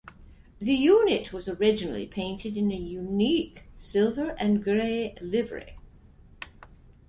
The 0.57 0.73
unit 0.73 1.31
was 1.31 1.47
originally 1.47 2.07
painted 2.07 2.57
in 2.57 2.71
a 2.71 2.75
unique 2.75 3.65
silver 3.77 4.31
and 4.39 4.63
grey 4.63 5.13
livery. 5.21 5.77